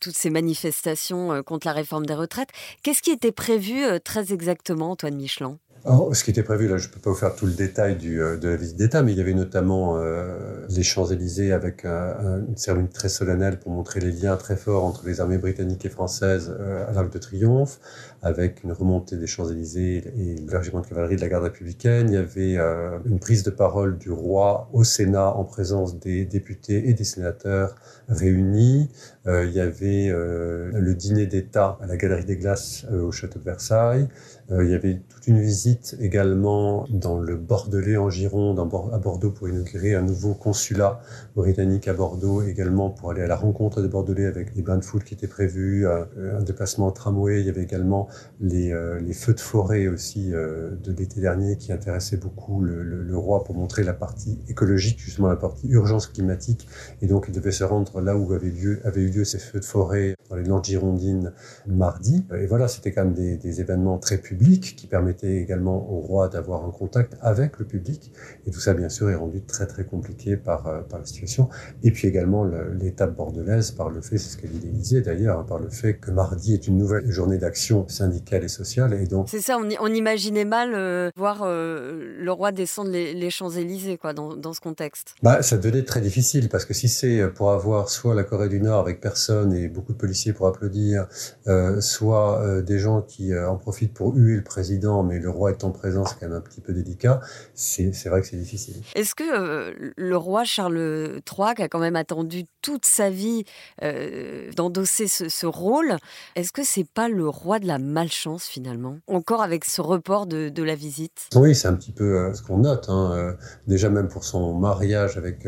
toutes 0.00 0.16
ces 0.16 0.30
manifestations 0.30 1.42
contre 1.42 1.66
la 1.66 1.72
réforme 1.72 2.06
des 2.06 2.14
retraites. 2.14 2.50
Qu'est-ce 2.82 3.02
qui 3.02 3.10
était 3.10 3.32
prévu 3.32 3.82
très 4.04 4.32
exactement, 4.32 4.92
Antoine 4.92 5.16
Michelin? 5.16 5.58
Ce 5.86 6.24
qui 6.24 6.30
était 6.30 6.42
prévu, 6.42 6.66
là, 6.66 6.78
je 6.78 6.88
ne 6.88 6.94
peux 6.94 7.00
pas 7.00 7.10
vous 7.10 7.16
faire 7.16 7.34
tout 7.34 7.44
le 7.44 7.52
détail 7.52 7.98
euh, 8.06 8.38
de 8.38 8.48
la 8.48 8.56
visite 8.56 8.78
d'État, 8.78 9.02
mais 9.02 9.12
il 9.12 9.18
y 9.18 9.20
avait 9.20 9.34
notamment 9.34 9.98
euh, 9.98 10.64
les 10.70 10.82
Champs-Élysées 10.82 11.52
avec 11.52 11.84
un, 11.84 12.42
une 12.48 12.56
cérémonie 12.56 12.88
très 12.88 13.10
solennelle 13.10 13.58
pour 13.58 13.70
montrer 13.70 14.00
les 14.00 14.10
liens 14.10 14.36
très 14.38 14.56
forts 14.56 14.84
entre 14.86 15.06
les 15.06 15.20
armées 15.20 15.36
britanniques 15.36 15.84
et 15.84 15.90
françaises 15.90 16.56
euh, 16.58 16.88
à 16.88 16.92
l'Arc 16.92 17.12
de 17.12 17.18
Triomphe, 17.18 17.80
avec 18.22 18.64
une 18.64 18.72
remontée 18.72 19.18
des 19.18 19.26
Champs-Élysées 19.26 20.04
et 20.16 20.36
le 20.36 20.56
régiment 20.56 20.80
de 20.80 20.86
cavalerie 20.86 21.16
de 21.16 21.20
la 21.20 21.28
garde 21.28 21.44
républicaine. 21.44 22.08
Il 22.08 22.14
y 22.14 22.16
avait 22.16 22.56
une 23.04 23.18
prise 23.18 23.42
de 23.42 23.50
parole 23.50 23.98
du 23.98 24.10
roi 24.10 24.70
au 24.72 24.84
Sénat 24.84 25.34
en 25.36 25.44
présence 25.44 25.98
des 25.98 26.24
députés 26.24 26.88
et 26.88 26.94
des 26.94 27.04
sénateurs 27.04 27.74
réunis. 28.08 28.88
Euh, 29.26 29.46
il 29.46 29.52
y 29.52 29.60
avait 29.60 30.08
euh, 30.10 30.70
le 30.74 30.94
dîner 30.94 31.26
d'État 31.26 31.78
à 31.80 31.86
la 31.86 31.96
Galerie 31.96 32.24
des 32.24 32.36
Glaces 32.36 32.86
au 32.92 33.10
château 33.10 33.38
de 33.38 33.44
Versailles. 33.44 34.08
il 34.50 34.68
y 34.68 34.74
avait 34.74 35.00
toute 35.08 35.26
une 35.26 35.40
visite 35.40 35.96
également 36.00 36.86
dans 36.90 37.18
le 37.18 37.36
Bordelais 37.36 37.96
en 37.96 38.10
Gironde, 38.10 38.58
à 38.60 38.98
Bordeaux 38.98 39.30
pour 39.30 39.48
inaugurer 39.48 39.94
un 39.94 40.02
nouveau 40.02 40.34
consulat 40.34 41.00
britannique 41.34 41.88
à 41.88 41.94
Bordeaux, 41.94 42.42
également 42.42 42.90
pour 42.90 43.10
aller 43.10 43.22
à 43.22 43.26
la 43.26 43.36
rencontre 43.36 43.80
des 43.80 43.88
Bordelais 43.88 44.26
avec 44.26 44.54
des 44.54 44.60
bains 44.60 44.76
de 44.76 44.84
foule 44.84 45.02
qui 45.02 45.14
étaient 45.14 45.26
prévus, 45.26 45.86
un 45.86 46.42
déplacement 46.42 46.88
en 46.88 46.90
tramway. 46.90 47.40
Il 47.40 47.46
y 47.46 47.48
avait 47.48 47.62
également 47.62 48.08
les, 48.40 48.72
euh, 48.72 49.00
les 49.00 49.12
feux 49.12 49.34
de 49.34 49.40
forêt 49.40 49.88
aussi 49.88 50.32
euh, 50.32 50.70
de 50.82 50.92
l'été 50.92 51.20
dernier 51.20 51.56
qui 51.56 51.72
intéressaient 51.72 52.16
beaucoup 52.16 52.60
le, 52.60 53.16
roi 53.16 53.44
pour 53.44 53.54
montrer 53.54 53.84
la 53.84 53.92
partie 53.92 54.38
écologique, 54.48 54.98
justement 54.98 55.28
la 55.28 55.36
partie 55.36 55.68
urgence 55.68 56.08
climatique. 56.08 56.66
Et 57.00 57.06
donc 57.06 57.26
il 57.28 57.34
devait 57.34 57.52
se 57.52 57.62
rendre 57.62 58.00
là 58.00 58.16
où 58.16 58.32
avaient, 58.32 58.50
lieu, 58.50 58.80
avaient 58.84 59.02
eu 59.02 59.10
lieu 59.14 59.24
ces 59.24 59.38
feux 59.38 59.60
de 59.60 59.64
forêt 59.64 60.14
dans 60.30 60.36
les 60.36 60.44
Landes 60.44 60.64
girondines 60.64 61.32
mardi. 61.66 62.24
Et 62.38 62.46
voilà, 62.46 62.68
c'était 62.68 62.92
quand 62.92 63.04
même 63.04 63.14
des, 63.14 63.36
des, 63.36 63.60
événements 63.60 63.98
très 63.98 64.18
publics 64.18 64.74
qui 64.76 64.86
permettaient 64.86 65.36
également 65.36 65.90
au 65.90 66.00
roi 66.00 66.28
d'avoir 66.28 66.64
un 66.64 66.70
contact 66.70 67.16
avec 67.20 67.58
le 67.58 67.64
public. 67.64 68.12
Et 68.46 68.50
tout 68.50 68.60
ça, 68.60 68.74
bien 68.74 68.88
sûr, 68.88 69.10
est 69.10 69.14
rendu 69.14 69.42
très 69.42 69.66
très 69.66 69.84
compliqué 69.84 70.36
par, 70.36 70.66
euh, 70.66 70.80
par 70.82 70.98
la 70.98 71.06
situation. 71.06 71.48
Et 71.82 71.90
puis 71.90 72.08
également 72.08 72.44
l'étape 72.44 73.16
bordelaise 73.16 73.70
par 73.70 73.90
le 73.90 74.00
fait, 74.00 74.18
c'est 74.18 74.30
ce 74.30 74.36
qu'a 74.36 74.48
dit 74.48 74.60
l'Élysée 74.60 75.00
d'ailleurs, 75.00 75.38
hein, 75.38 75.46
par 75.46 75.58
le 75.58 75.70
fait 75.70 75.94
que 75.94 76.10
mardi 76.10 76.54
est 76.54 76.66
une 76.66 76.78
nouvelle 76.78 77.10
journée 77.10 77.38
d'action 77.38 77.86
syndicale 77.88 78.44
et 78.44 78.48
sociale. 78.48 78.94
Et 78.94 79.06
donc... 79.06 79.28
C'est 79.28 79.40
ça, 79.40 79.58
on, 79.58 79.68
on, 79.80 79.94
imaginait 79.94 80.44
mal 80.44 80.74
euh, 80.74 81.10
voir 81.16 81.42
euh, 81.42 82.16
le 82.18 82.32
roi 82.32 82.52
descendre 82.52 82.90
les, 82.90 83.14
les 83.14 83.30
Champs-Élysées 83.30 83.98
quoi, 83.98 84.12
dans, 84.12 84.36
dans, 84.36 84.52
ce 84.52 84.60
contexte. 84.60 85.14
Bah, 85.22 85.42
ça 85.42 85.56
devenait 85.56 85.84
très 85.84 86.00
difficile 86.00 86.48
parce 86.48 86.64
que 86.64 86.74
si 86.74 86.88
c'est 86.88 87.28
pour 87.28 87.52
avoir 87.52 87.88
soit 87.88 88.14
la 88.14 88.24
Corée 88.24 88.48
du 88.48 88.60
Nord 88.60 88.80
avec 88.80 89.00
personne 89.04 89.52
et 89.52 89.68
beaucoup 89.68 89.92
de 89.92 89.98
policiers 89.98 90.32
pour 90.32 90.46
applaudir, 90.46 91.06
euh, 91.46 91.82
soit 91.82 92.40
euh, 92.40 92.62
des 92.62 92.78
gens 92.78 93.02
qui 93.02 93.34
euh, 93.34 93.50
en 93.50 93.56
profitent 93.56 93.92
pour 93.92 94.14
huer 94.14 94.36
le 94.36 94.42
président, 94.42 95.02
mais 95.02 95.18
le 95.18 95.28
roi 95.28 95.50
étant 95.52 95.70
présent, 95.72 96.06
c'est 96.06 96.14
quand 96.18 96.28
même 96.28 96.38
un 96.38 96.40
petit 96.40 96.62
peu 96.62 96.72
délicat, 96.72 97.20
c'est 97.54 97.90
vrai 98.06 98.22
que 98.22 98.26
c'est 98.26 98.38
difficile. 98.38 98.76
Est-ce 98.94 99.14
que 99.14 99.92
le 99.94 100.16
roi 100.16 100.44
Charles 100.44 101.20
III, 101.30 101.54
qui 101.54 101.62
a 101.62 101.68
quand 101.68 101.80
même 101.80 101.96
attendu 101.96 102.44
toute 102.62 102.86
sa 102.86 103.10
vie 103.10 103.44
d'endosser 104.56 105.06
ce, 105.06 105.28
ce, 105.28 105.44
rôle, 105.44 105.96
est-ce 106.34 106.52
que 106.52 106.64
c'est 106.64 106.88
pas 106.88 107.10
le 107.10 107.28
roi 107.28 107.58
de 107.58 107.66
la 107.66 107.78
malchance 107.78 108.44
finalement? 108.44 108.96
Encore 109.06 109.42
avec 109.42 109.66
ce 109.66 109.82
report 109.82 110.26
de, 110.26 110.48
de 110.48 110.62
la 110.62 110.74
visite? 110.74 111.28
Oui, 111.34 111.54
c'est 111.54 111.68
un 111.68 111.74
petit 111.74 111.92
peu 111.92 112.32
ce 112.32 112.42
qu'on 112.42 112.58
note. 112.58 112.86
Hein. 112.88 113.36
Déjà 113.66 113.90
même 113.90 114.08
pour 114.08 114.24
son 114.24 114.54
mariage 114.54 115.18
avec, 115.18 115.46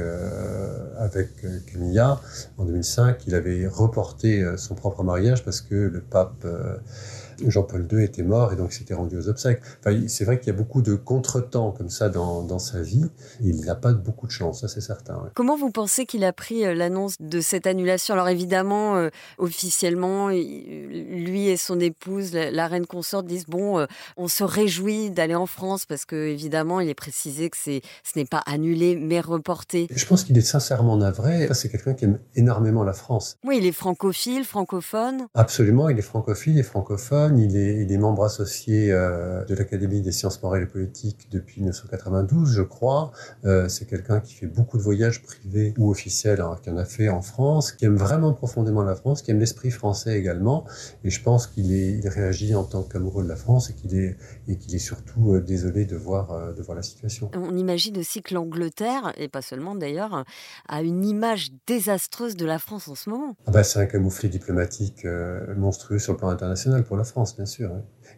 avec 0.98 1.30
Camilla 1.72 2.20
en 2.58 2.66
2005, 2.66 3.26
il 3.26 3.34
avait 3.34 3.45
reporté 3.68 4.44
son 4.56 4.74
propre 4.74 5.02
mariage 5.02 5.44
parce 5.44 5.60
que 5.60 5.74
le 5.74 6.00
pape 6.00 6.46
Jean-Paul 7.46 7.86
II 7.90 8.02
était 8.04 8.22
mort 8.22 8.52
et 8.52 8.56
donc 8.56 8.72
s'était 8.72 8.94
rendu 8.94 9.16
aux 9.16 9.28
obsèques. 9.28 9.60
Enfin, 9.80 9.96
c'est 10.08 10.24
vrai 10.24 10.38
qu'il 10.38 10.48
y 10.48 10.50
a 10.50 10.58
beaucoup 10.58 10.82
de 10.82 10.94
contretemps 10.94 11.72
comme 11.72 11.90
ça 11.90 12.08
dans, 12.08 12.42
dans 12.42 12.58
sa 12.58 12.82
vie. 12.82 13.04
il 13.40 13.64
n'a 13.64 13.74
pas 13.74 13.92
beaucoup 13.92 14.26
de 14.26 14.32
chance, 14.32 14.60
ça 14.60 14.68
c'est 14.68 14.80
certain. 14.80 15.14
Ouais. 15.14 15.30
Comment 15.34 15.56
vous 15.56 15.70
pensez 15.70 16.06
qu'il 16.06 16.24
a 16.24 16.32
pris 16.32 16.64
euh, 16.64 16.74
l'annonce 16.74 17.16
de 17.20 17.40
cette 17.40 17.66
annulation? 17.66 18.14
Alors 18.14 18.28
évidemment, 18.28 18.96
euh, 18.96 19.08
officiellement, 19.38 20.28
lui 20.28 21.48
et 21.48 21.56
son 21.56 21.80
épouse, 21.80 22.32
la, 22.32 22.50
la 22.50 22.66
reine 22.66 22.86
consort, 22.86 23.22
disent 23.22 23.46
bon, 23.46 23.78
euh, 23.78 23.86
on 24.16 24.28
se 24.28 24.44
réjouit 24.44 25.10
d'aller 25.10 25.34
en 25.34 25.46
France 25.46 25.86
parce 25.86 26.04
que 26.04 26.16
évidemment, 26.28 26.80
il 26.80 26.88
est 26.88 26.94
précisé 26.94 27.50
que 27.50 27.56
c'est 27.56 27.82
ce 28.04 28.18
n'est 28.18 28.24
pas 28.24 28.42
annulé 28.46 28.96
mais 28.96 29.20
reporté. 29.20 29.88
Je 29.90 30.06
pense 30.06 30.24
qu'il 30.24 30.36
est 30.38 30.42
sincèrement 30.42 30.96
navré. 30.96 31.48
C'est 31.52 31.68
quelqu'un 31.68 31.94
qui 31.94 32.04
aime 32.04 32.18
énormément 32.34 32.84
la 32.84 32.92
France. 32.92 33.38
Oui, 33.44 33.58
il 33.58 33.66
est 33.66 33.72
francophile, 33.72 34.44
francophone. 34.44 35.26
Absolument, 35.34 35.88
il 35.88 35.98
est 35.98 36.02
francophile 36.02 36.58
et 36.58 36.62
francophone. 36.62 37.25
Il 37.36 37.56
est, 37.56 37.82
il 37.82 37.92
est 37.92 37.98
membre 37.98 38.24
associé 38.24 38.92
euh, 38.92 39.44
de 39.44 39.54
l'Académie 39.54 40.00
des 40.00 40.12
sciences 40.12 40.42
morales 40.42 40.62
et 40.62 40.66
politiques 40.66 41.28
depuis 41.30 41.60
1992, 41.60 42.50
je 42.50 42.62
crois. 42.62 43.12
Euh, 43.44 43.68
c'est 43.68 43.86
quelqu'un 43.86 44.20
qui 44.20 44.34
fait 44.34 44.46
beaucoup 44.46 44.76
de 44.78 44.82
voyages 44.82 45.22
privés 45.22 45.74
ou 45.78 45.90
officiels, 45.90 46.40
hein, 46.40 46.56
qui 46.62 46.70
en 46.70 46.76
a 46.76 46.84
fait 46.84 47.08
en 47.08 47.22
France, 47.22 47.72
qui 47.72 47.84
aime 47.84 47.96
vraiment 47.96 48.32
profondément 48.32 48.82
la 48.82 48.94
France, 48.94 49.22
qui 49.22 49.30
aime 49.30 49.40
l'esprit 49.40 49.70
français 49.70 50.18
également. 50.18 50.64
Et 51.04 51.10
je 51.10 51.22
pense 51.22 51.46
qu'il 51.46 51.72
il 51.72 52.08
réagit 52.08 52.54
en 52.54 52.64
tant 52.64 52.82
qu'amoureux 52.82 53.24
de 53.24 53.28
la 53.28 53.36
France 53.36 53.70
et 53.70 53.74
qu'il 53.74 53.96
est, 53.98 54.16
et 54.48 54.56
qu'il 54.56 54.74
est 54.74 54.80
surtout 54.80 55.34
euh, 55.34 55.40
désolé 55.40 55.84
de 55.84 55.96
voir, 55.96 56.54
de 56.54 56.62
voir 56.62 56.76
la 56.76 56.82
situation. 56.82 57.30
On 57.34 57.56
imagine 57.56 57.98
aussi 57.98 58.22
que 58.22 58.34
l'Angleterre, 58.34 59.12
et 59.16 59.28
pas 59.28 59.42
seulement 59.42 59.74
d'ailleurs, 59.74 60.24
a 60.68 60.82
une 60.82 61.04
image 61.04 61.50
désastreuse 61.66 62.36
de 62.36 62.46
la 62.46 62.58
France 62.58 62.88
en 62.88 62.94
ce 62.94 63.10
moment. 63.10 63.36
Ah 63.46 63.50
bah, 63.50 63.64
c'est 63.64 63.80
un 63.80 63.86
camouflet 63.86 64.28
diplomatique 64.28 65.06
monstrueux 65.56 65.98
sur 65.98 66.12
le 66.12 66.18
plan 66.18 66.28
international 66.28 66.84
pour 66.84 66.96
la 66.96 67.04
France. 67.04 67.15
France, 67.16 67.34
bien 67.34 67.46
sûr. 67.46 67.70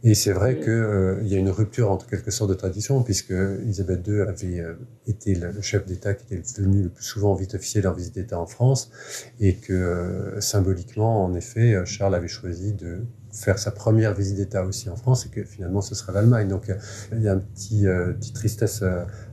Et 0.02 0.16
c'est 0.16 0.32
vrai 0.32 0.58
qu'il 0.58 0.70
euh, 0.70 1.22
y 1.22 1.36
a 1.36 1.38
une 1.38 1.50
rupture 1.50 1.92
entre 1.92 2.08
quelque 2.08 2.32
sorte 2.32 2.50
de 2.50 2.56
tradition, 2.56 3.04
puisque 3.04 3.30
Elisabeth 3.30 4.04
II 4.08 4.22
avait 4.22 4.58
euh, 4.58 4.74
été 5.06 5.36
le, 5.36 5.62
chef 5.62 5.86
d'État 5.86 6.14
qui 6.14 6.34
était 6.34 6.62
venu 6.62 6.82
le 6.82 6.88
plus 6.88 7.04
souvent 7.04 7.30
en 7.30 7.34
visite 7.36 7.54
officielle 7.54 7.86
en 7.86 7.92
visite 7.92 8.16
d'État 8.16 8.40
en 8.40 8.46
France, 8.46 8.90
et 9.38 9.54
que 9.54 9.72
euh, 9.72 10.40
symboliquement, 10.40 11.24
en 11.24 11.32
effet, 11.34 11.80
Charles 11.84 12.16
avait 12.16 12.26
choisi 12.26 12.72
de 12.72 13.02
faire 13.30 13.60
sa 13.60 13.70
première 13.70 14.14
visite 14.14 14.34
d'État 14.34 14.64
aussi 14.64 14.90
en 14.90 14.96
France 14.96 15.26
et 15.26 15.28
que 15.28 15.44
finalement 15.44 15.80
ce 15.80 15.94
sera 15.94 16.12
l'Allemagne. 16.12 16.48
Donc 16.48 16.72
il 17.12 17.22
y 17.22 17.28
a 17.28 17.34
un 17.34 17.38
petit, 17.38 17.84
petite 17.84 18.34
tristesse 18.34 18.82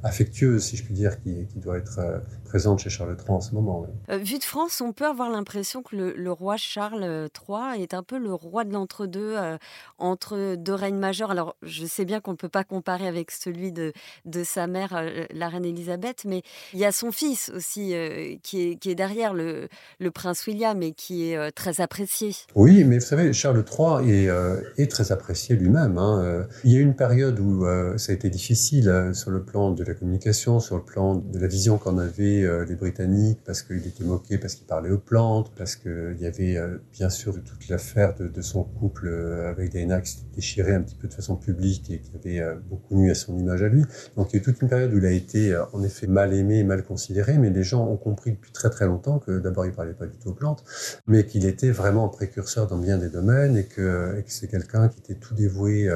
affectueuse, 0.03 0.61
si 0.61 0.75
je 0.75 0.83
puis 0.83 0.93
dire, 0.93 1.19
qui, 1.21 1.47
qui 1.47 1.59
doit 1.59 1.77
être 1.77 2.21
présente 2.55 2.79
chez 2.79 2.89
Charles 2.89 3.17
III 3.19 3.31
en 3.31 3.41
ce 3.41 3.53
moment. 3.53 3.85
Euh, 4.09 4.17
vu 4.17 4.37
de 4.39 4.43
France, 4.45 4.79
on 4.79 4.93
peut 4.93 5.05
avoir 5.05 5.29
l'impression 5.29 5.83
que 5.83 5.93
le, 5.93 6.13
le, 6.13 6.31
roi 6.31 6.55
Charles 6.55 7.03
III 7.03 7.83
est 7.83 7.93
un 7.93 8.01
peu 8.01 8.17
le 8.17 8.33
roi 8.33 8.63
de 8.63 8.71
l'entre-deux, 8.71 9.33
euh, 9.35 9.57
entre 9.97 10.55
deux 10.55 10.73
règnes 10.73 10.97
majeurs. 10.97 11.31
Alors 11.31 11.57
je 11.63 11.85
sais 11.85 12.05
bien 12.05 12.21
qu'on 12.21 12.31
ne 12.31 12.37
peut 12.37 12.47
pas 12.47 12.63
comparer 12.63 13.07
avec 13.07 13.31
celui 13.31 13.73
de, 13.73 13.91
de 14.23 14.45
sa 14.45 14.67
mère, 14.67 14.93
euh, 14.95 15.25
la 15.33 15.49
reine 15.49 15.65
Elisabeth, 15.65 16.23
mais 16.23 16.43
il 16.71 16.79
y 16.79 16.85
a 16.85 16.93
son 16.93 17.11
fils 17.11 17.51
aussi 17.53 17.93
qui, 18.41 18.61
est, 18.63 18.77
qui 18.77 18.89
est 18.89 18.95
derrière 18.95 19.33
le, 19.33 19.67
le 19.99 20.11
prince 20.11 20.47
William 20.47 20.81
et 20.81 20.93
qui 20.93 21.31
est 21.31 21.51
très 21.51 21.81
apprécié. 21.81 22.31
Oui, 22.55 22.85
mais 22.85 22.99
vous 22.99 23.05
savez, 23.05 23.33
Charles 23.33 23.65
III 23.69 24.09
est, 24.09 24.29
euh, 24.29 24.61
est 24.77 24.89
très 24.89 25.11
apprécié 25.11 25.57
lui-même. 25.57 25.97
Hein. 25.97 26.45
Il 26.63 26.71
y 26.71 26.77
a 26.77 26.79
eu 26.79 26.83
une 26.83 26.95
période 26.95 27.37
où 27.39 27.65
euh, 27.65 27.97
ça 27.97 28.13
a 28.13 28.15
été 28.15 28.29
difficile 28.29 28.87
euh, 28.87 29.13
sur 29.13 29.31
le 29.31 29.43
plan 29.43 29.71
de 29.71 29.83
la 29.83 29.93
communication, 29.93 30.61
sur 30.61 30.77
le 30.77 30.83
plan 30.83 31.15
de 31.15 31.37
la 31.37 31.47
vision 31.47 31.77
qu'en 31.77 31.97
avaient 31.97 32.44
euh, 32.45 32.65
les 32.65 32.75
Britanniques, 32.75 33.39
parce 33.45 33.61
qu'il 33.61 33.85
était 33.85 34.03
moqué, 34.03 34.37
parce 34.37 34.55
qu'il 34.55 34.65
parlait 34.65 34.89
aux 34.89 34.97
plantes, 34.97 35.51
parce 35.55 35.75
qu'il 35.75 36.17
y 36.19 36.25
avait 36.25 36.57
euh, 36.57 36.77
bien 36.93 37.09
sûr 37.09 37.33
toute 37.33 37.67
l'affaire 37.69 38.15
de, 38.15 38.41
son 38.41 38.63
couple 38.63 39.07
euh, 39.07 39.49
avec 39.49 39.71
Diana 39.71 40.01
qui 40.01 40.11
s'était 40.11 40.35
déchiré 40.35 40.73
un 40.73 40.81
petit 40.81 40.95
peu 40.95 41.07
de 41.07 41.13
façon 41.13 41.35
publique 41.35 41.89
et 41.89 41.99
qui 41.99 42.11
avait 42.15 42.55
beaucoup 42.69 42.95
nu 42.95 43.11
à 43.11 43.15
son 43.15 43.37
image 43.37 43.63
à 43.63 43.67
lui. 43.67 43.83
Donc 44.15 44.31
il 44.31 44.35
y 44.35 44.39
a 44.39 44.41
eu 44.41 44.43
toute 44.43 44.61
une 44.61 44.69
période 44.69 44.93
où 44.93 44.97
il 44.97 45.05
a 45.05 45.11
été 45.11 45.57
en 45.73 45.83
effet 45.83 46.07
mal 46.07 46.33
aimé, 46.33 46.63
mal 46.63 46.83
considéré, 46.83 47.37
mais 47.37 47.49
les 47.49 47.63
gens 47.63 47.85
ont 47.87 47.97
compris 47.97 48.31
depuis 48.31 48.51
très 48.51 48.69
très 48.69 48.85
longtemps 48.85 49.19
que 49.19 49.39
d'abord 49.39 49.65
il 49.65 49.71
parlait 49.71 49.93
pas 49.93 50.05
du 50.05 50.17
tout 50.17 50.29
aux 50.29 50.33
plantes, 50.33 50.63
mais 51.07 51.25
qu'il 51.25 51.45
était 51.45 51.71
vraiment 51.71 52.09
précurseur 52.09 52.67
dans 52.67 52.77
bien 52.77 52.97
des 52.97 53.09
domaines 53.09 53.57
et 53.57 53.65
que, 53.65 54.21
que 54.21 54.31
c'est 54.31 54.47
quelqu'un 54.47 54.89
qui 54.89 54.99
était 54.99 55.15
tout 55.15 55.33
dévoué 55.33 55.89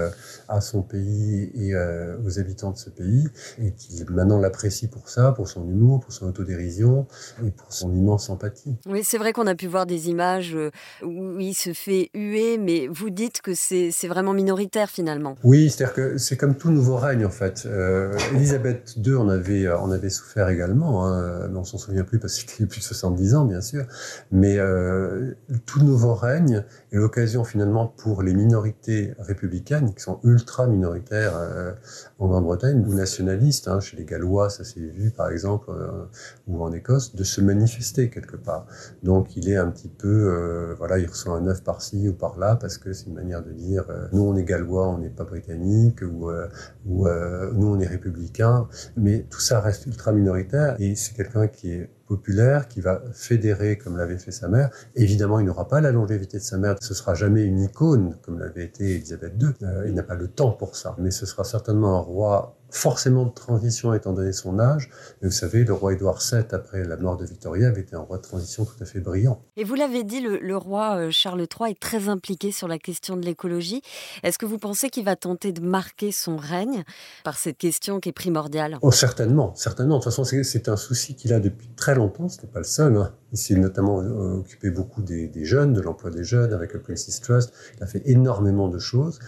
à 0.47 0.61
son 0.61 0.81
pays 0.81 1.51
et 1.55 1.75
aux 1.75 2.39
habitants 2.39 2.71
de 2.71 2.77
ce 2.77 2.89
pays 2.89 3.27
et 3.61 3.71
qui 3.71 4.03
maintenant 4.09 4.39
l'apprécie 4.39 4.87
pour 4.87 5.09
ça, 5.09 5.31
pour 5.31 5.47
son 5.47 5.67
humour, 5.67 5.99
pour 5.99 6.13
son 6.13 6.27
autodérision 6.39 7.07
et 7.45 7.51
pour 7.51 7.71
son 7.73 7.93
immense 7.93 8.29
empathie. 8.29 8.75
Oui, 8.85 9.03
c'est 9.03 9.17
vrai 9.17 9.33
qu'on 9.33 9.47
a 9.47 9.55
pu 9.55 9.67
voir 9.67 9.85
des 9.85 10.09
images 10.09 10.57
où 11.03 11.39
il 11.39 11.53
se 11.53 11.73
fait 11.73 12.09
huer, 12.13 12.57
mais 12.57 12.87
vous 12.87 13.09
dites 13.09 13.41
que 13.41 13.53
c'est 13.53 14.07
vraiment 14.07 14.33
minoritaire 14.33 14.89
finalement. 14.89 15.35
Oui, 15.43 15.69
c'est-à-dire 15.69 15.93
que 15.93 16.17
c'est 16.17 16.37
comme 16.37 16.55
tout 16.55 16.71
nouveau 16.71 16.97
règne 16.97 17.25
en 17.25 17.29
fait. 17.29 17.63
Euh, 17.65 18.17
Elisabeth 18.33 18.95
II 19.03 19.15
en 19.15 19.29
avait, 19.29 19.69
en 19.71 19.91
avait 19.91 20.09
souffert 20.09 20.49
également, 20.49 21.05
hein, 21.05 21.47
mais 21.49 21.57
on 21.57 21.63
s'en 21.63 21.77
souvient 21.77 22.03
plus 22.03 22.19
parce 22.19 22.37
qu'il 22.39 22.63
avait 22.63 22.69
plus 22.69 22.79
de 22.79 22.85
70 22.85 23.35
ans 23.35 23.45
bien 23.45 23.61
sûr, 23.61 23.85
mais 24.31 24.57
euh, 24.57 25.33
tout 25.65 25.83
nouveau 25.83 26.13
règne 26.13 26.63
est 26.91 26.97
l'occasion 26.97 27.43
finalement 27.43 27.87
pour 27.87 28.23
les 28.23 28.33
minorités 28.33 29.13
républicaines, 29.19 29.93
qui 29.93 30.01
sont 30.01 30.19
ultra 30.23 30.67
minoritaires 30.67 31.33
euh, 31.35 31.73
en 32.19 32.27
Grande-Bretagne, 32.27 32.83
ou 32.87 32.93
nationalistes, 32.93 33.67
hein, 33.67 33.79
chez 33.79 33.97
les 33.97 34.05
Gallois, 34.05 34.49
ça 34.49 34.63
s'est 34.63 34.79
vu 34.79 35.11
par 35.11 35.29
exemple, 35.29 35.69
euh, 35.69 36.05
ou 36.47 36.63
en 36.63 36.71
Écosse, 36.71 37.15
de 37.15 37.23
se 37.23 37.41
manifester 37.41 38.09
quelque 38.09 38.35
part. 38.35 38.67
Donc 39.03 39.35
il 39.35 39.49
est 39.49 39.57
un 39.57 39.69
petit 39.71 39.89
peu, 39.89 40.07
euh, 40.07 40.75
voilà, 40.77 40.99
il 40.99 41.07
reçoit 41.07 41.35
un 41.35 41.47
œuf 41.47 41.63
par-ci 41.63 42.09
ou 42.09 42.13
par-là, 42.13 42.55
parce 42.55 42.77
que 42.77 42.93
c'est 42.93 43.07
une 43.07 43.15
manière 43.15 43.43
de 43.43 43.51
dire, 43.51 43.85
nous 44.11 44.23
on 44.23 44.35
est 44.35 44.43
Gallois, 44.43 44.87
on 44.87 44.99
n'est 44.99 45.09
pas 45.09 45.23
britannique, 45.23 46.01
ou, 46.01 46.31
ou 46.85 47.07
nous 47.07 47.67
on 47.67 47.79
est 47.79 47.87
républicains, 47.87 48.67
mais 48.97 49.25
tout 49.29 49.39
ça 49.39 49.59
reste 49.59 49.85
ultra 49.85 50.11
minoritaire, 50.11 50.75
et 50.79 50.95
c'est 50.95 51.15
quelqu'un 51.15 51.47
qui 51.47 51.71
est 51.71 51.89
populaire, 52.09 52.67
qui 52.67 52.81
va 52.81 53.01
fédérer 53.13 53.77
comme 53.77 53.95
l'avait 53.95 54.17
fait 54.17 54.31
sa 54.31 54.47
mère. 54.47 54.71
Évidemment, 54.95 55.39
il 55.39 55.45
n'aura 55.45 55.67
pas 55.67 55.79
la 55.79 55.91
longévité 55.91 56.39
de 56.39 56.43
sa 56.43 56.57
mère, 56.57 56.75
ce 56.81 56.93
sera 56.95 57.13
jamais 57.13 57.43
une 57.43 57.59
icône 57.59 58.17
comme 58.23 58.39
l'avait 58.39 58.65
été 58.65 58.95
Elisabeth 58.95 59.33
II. 59.39 59.49
Euh, 59.61 59.85
il 59.87 59.93
n'a 59.93 60.03
pas 60.03 60.15
le 60.15 60.27
temps 60.27 60.51
pour 60.51 60.75
ça, 60.75 60.95
mais 60.97 61.11
ce 61.11 61.27
sera 61.27 61.43
certainement 61.43 61.97
un 61.97 62.01
roi 62.01 62.58
forcément 62.69 63.25
de 63.25 63.33
transition 63.33 63.93
étant 63.93 64.13
donné 64.13 64.31
son 64.31 64.59
âge. 64.59 64.89
Mais 65.21 65.29
vous 65.29 65.33
savez, 65.33 65.63
le 65.63 65.73
roi 65.73 65.93
Édouard 65.93 66.19
VII, 66.19 66.43
après 66.51 66.83
la 66.83 66.97
mort 66.97 67.17
de 67.17 67.25
Victoria, 67.25 67.67
avait 67.67 67.81
été 67.81 67.95
un 67.95 68.01
roi 68.01 68.17
de 68.17 68.21
transition 68.21 68.65
tout 68.65 68.81
à 68.81 68.85
fait 68.85 68.99
brillant. 68.99 69.41
Et 69.57 69.63
vous 69.63 69.75
l'avez 69.75 70.03
dit, 70.03 70.21
le, 70.21 70.57
roi 70.57 70.97
euh, 70.97 71.11
Charles 71.11 71.39
III 71.59 71.71
est 71.71 71.79
très 71.79 72.09
impliqué 72.09 72.51
sur 72.51 72.67
la 72.67 72.77
question 72.77 73.17
de 73.17 73.25
l'écologie. 73.25 73.81
Est-ce 74.23 74.37
que 74.37 74.45
vous 74.45 74.57
pensez 74.57 74.89
qu'il 74.89 75.05
va 75.05 75.15
tenter 75.15 75.51
de 75.51 75.61
marquer 75.61 76.11
son 76.11 76.37
règne 76.37 76.83
par 77.23 77.37
cette 77.37 77.57
question 77.57 77.99
qui 77.99 78.09
est 78.09 78.13
primordiale? 78.13 78.77
Oh, 78.81 78.91
Certainement, 78.91 79.55
certainement. 79.55 79.97
De 79.99 80.03
toute 80.03 80.11
façon, 80.11 80.23
c'est 80.23 80.69
un 80.69 80.77
souci 80.77 81.15
qu'il 81.15 81.33
a 81.33 81.39
depuis 81.39 81.69
très 81.75 81.95
longtemps. 81.95 82.29
Ce 82.29 82.41
n'est 82.41 82.47
pas 82.47 82.59
le 82.59 82.65
seul. 82.65 82.95
Hein. 82.97 83.13
Il 83.31 83.37
s'est 83.37 83.55
notamment 83.55 84.01
euh, 84.01 84.39
occupé 84.39 84.71
beaucoup 84.71 85.01
des, 85.01 85.27
des 85.27 85.45
jeunes, 85.45 85.73
de 85.73 85.81
l'emploi 85.81 86.09
des 86.09 86.23
jeunes 86.23 86.53
avec 86.53 86.73
le 86.73 86.81
Princess 86.81 87.21
Trust. 87.21 87.53
Il 87.77 87.83
a 87.83 87.87
fait 87.87 88.01
énormément 88.05 88.67
de 88.67 88.79
choses 88.79 89.19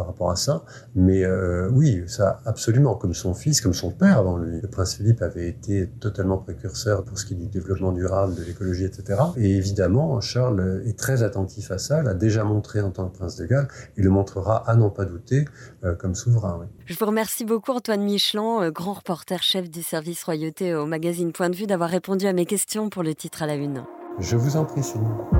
par 0.00 0.06
rapport 0.06 0.30
à 0.30 0.36
ça. 0.36 0.64
Mais 0.94 1.24
euh, 1.24 1.68
oui, 1.70 2.04
ça 2.06 2.40
absolument, 2.46 2.94
comme 2.94 3.12
son 3.12 3.34
fils, 3.34 3.60
comme 3.60 3.74
son 3.74 3.90
père 3.90 4.16
avant 4.16 4.38
lui. 4.38 4.58
Le 4.62 4.66
prince 4.66 4.94
Philippe 4.94 5.20
avait 5.20 5.46
été 5.46 5.90
totalement 6.00 6.38
précurseur 6.38 7.04
pour 7.04 7.18
ce 7.18 7.26
qui 7.26 7.34
est 7.34 7.36
du 7.36 7.48
développement 7.48 7.92
durable, 7.92 8.34
de 8.34 8.42
l'écologie, 8.42 8.84
etc. 8.84 9.20
Et 9.36 9.56
évidemment, 9.56 10.18
Charles 10.22 10.82
est 10.86 10.98
très 10.98 11.22
attentif 11.22 11.70
à 11.70 11.76
ça, 11.76 12.02
l'a 12.02 12.14
déjà 12.14 12.44
montré 12.44 12.80
en 12.80 12.90
tant 12.90 13.08
que 13.08 13.18
prince 13.18 13.36
de 13.36 13.44
Galles, 13.44 13.68
il 13.98 14.04
le 14.04 14.10
montrera 14.10 14.66
à 14.70 14.74
n'en 14.74 14.88
pas 14.88 15.04
douter 15.04 15.44
euh, 15.84 15.94
comme 15.94 16.14
souverain. 16.14 16.66
Je 16.86 16.96
vous 16.98 17.04
remercie 17.04 17.44
beaucoup 17.44 17.72
Antoine 17.72 18.02
Michelin, 18.02 18.62
euh, 18.62 18.70
grand 18.70 18.94
reporter 18.94 19.42
chef 19.42 19.68
du 19.68 19.82
service 19.82 20.24
royauté 20.24 20.74
au 20.74 20.86
magazine 20.86 21.32
Point 21.32 21.50
de 21.50 21.56
vue, 21.56 21.66
d'avoir 21.66 21.90
répondu 21.90 22.26
à 22.26 22.32
mes 22.32 22.46
questions 22.46 22.88
pour 22.88 23.02
le 23.02 23.14
titre 23.14 23.42
à 23.42 23.46
la 23.46 23.54
une. 23.54 23.84
Je 24.18 24.36
vous 24.36 24.56
en 24.56 24.64
prie, 24.64 24.82
Céline. 24.82 25.39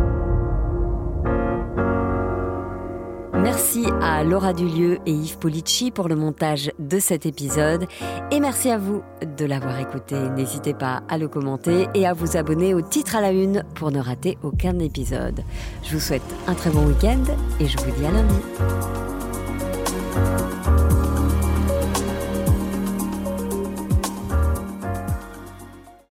Merci 3.42 3.86
à 4.02 4.22
Laura 4.22 4.52
Dulieu 4.52 4.98
et 5.06 5.12
Yves 5.12 5.38
Polici 5.38 5.90
pour 5.90 6.08
le 6.08 6.14
montage 6.14 6.70
de 6.78 6.98
cet 6.98 7.24
épisode. 7.24 7.86
Et 8.30 8.38
merci 8.38 8.70
à 8.70 8.76
vous 8.76 9.02
de 9.38 9.44
l'avoir 9.46 9.78
écouté. 9.80 10.14
N'hésitez 10.36 10.74
pas 10.74 11.02
à 11.08 11.16
le 11.16 11.26
commenter 11.26 11.86
et 11.94 12.06
à 12.06 12.12
vous 12.12 12.36
abonner 12.36 12.74
au 12.74 12.82
titre 12.82 13.16
à 13.16 13.20
la 13.20 13.32
une 13.32 13.64
pour 13.74 13.90
ne 13.92 13.98
rater 13.98 14.36
aucun 14.42 14.78
épisode. 14.78 15.40
Je 15.82 15.94
vous 15.94 16.00
souhaite 16.00 16.22
un 16.46 16.54
très 16.54 16.70
bon 16.70 16.86
week-end 16.86 17.22
et 17.58 17.66
je 17.66 17.78
vous 17.78 17.90
dis 17.98 18.06
à 18.06 18.10
lundi. 18.10 18.34